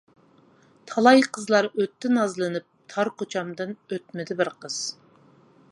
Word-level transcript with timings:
تالاي 0.91 1.21
قىزلار 1.35 1.67
ئۆتتى 1.83 2.11
نازلىنىپ، 2.15 2.67
تار 2.95 3.13
كوچامدىن 3.21 3.77
ئۆتمىدى 3.93 4.39
بىر 4.41 4.53
قىز. 4.65 4.83